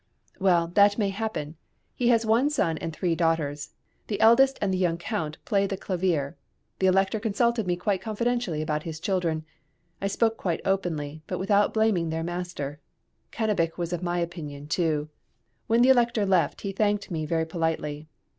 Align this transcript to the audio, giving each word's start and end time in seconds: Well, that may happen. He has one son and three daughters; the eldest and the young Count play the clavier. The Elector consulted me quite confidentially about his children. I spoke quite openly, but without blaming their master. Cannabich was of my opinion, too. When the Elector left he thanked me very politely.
Well, 0.39 0.65
that 0.69 0.97
may 0.97 1.09
happen. 1.09 1.57
He 1.93 2.07
has 2.07 2.25
one 2.25 2.49
son 2.49 2.79
and 2.79 2.91
three 2.91 3.13
daughters; 3.13 3.69
the 4.07 4.19
eldest 4.19 4.57
and 4.59 4.73
the 4.73 4.77
young 4.79 4.97
Count 4.97 5.37
play 5.45 5.67
the 5.67 5.77
clavier. 5.77 6.35
The 6.79 6.87
Elector 6.87 7.19
consulted 7.19 7.67
me 7.67 7.75
quite 7.75 8.01
confidentially 8.01 8.63
about 8.63 8.81
his 8.81 8.99
children. 8.99 9.45
I 10.01 10.07
spoke 10.07 10.37
quite 10.37 10.61
openly, 10.65 11.21
but 11.27 11.37
without 11.37 11.71
blaming 11.71 12.09
their 12.09 12.23
master. 12.23 12.79
Cannabich 13.31 13.77
was 13.77 13.93
of 13.93 14.01
my 14.01 14.17
opinion, 14.17 14.65
too. 14.67 15.07
When 15.67 15.83
the 15.83 15.89
Elector 15.89 16.25
left 16.25 16.61
he 16.61 16.71
thanked 16.71 17.11
me 17.11 17.27
very 17.27 17.45
politely. 17.45 18.07